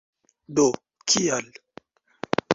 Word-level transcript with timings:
Do 0.55 0.65
kial? 1.13 1.53